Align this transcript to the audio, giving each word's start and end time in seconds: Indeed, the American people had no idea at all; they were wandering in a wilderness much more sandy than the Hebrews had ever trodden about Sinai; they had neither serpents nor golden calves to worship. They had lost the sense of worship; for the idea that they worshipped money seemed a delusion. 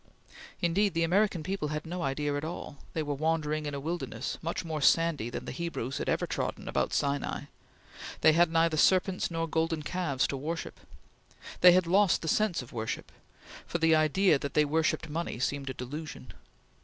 Indeed, 0.61 0.95
the 0.95 1.03
American 1.03 1.43
people 1.43 1.67
had 1.67 1.85
no 1.85 2.01
idea 2.01 2.35
at 2.35 2.43
all; 2.43 2.77
they 2.93 3.03
were 3.03 3.13
wandering 3.13 3.67
in 3.67 3.75
a 3.75 3.79
wilderness 3.79 4.39
much 4.41 4.65
more 4.65 4.81
sandy 4.81 5.29
than 5.29 5.45
the 5.45 5.51
Hebrews 5.51 5.99
had 5.99 6.09
ever 6.09 6.25
trodden 6.25 6.67
about 6.67 6.91
Sinai; 6.91 7.41
they 8.21 8.33
had 8.33 8.49
neither 8.51 8.77
serpents 8.77 9.29
nor 9.29 9.47
golden 9.47 9.83
calves 9.83 10.25
to 10.29 10.37
worship. 10.37 10.79
They 11.59 11.73
had 11.73 11.85
lost 11.85 12.23
the 12.23 12.27
sense 12.27 12.63
of 12.63 12.73
worship; 12.73 13.11
for 13.67 13.77
the 13.77 13.93
idea 13.93 14.39
that 14.39 14.55
they 14.55 14.65
worshipped 14.65 15.07
money 15.07 15.37
seemed 15.37 15.69
a 15.69 15.73
delusion. 15.75 16.33